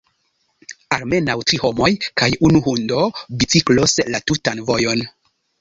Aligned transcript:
Almenaŭ 0.97 1.35
tri 1.51 1.59
homoj 1.65 1.91
kaj 2.21 2.31
unu 2.49 2.63
hundo 2.71 3.05
biciklos 3.45 3.97
la 4.15 4.23
tutan 4.31 4.69
vojon. 4.73 5.09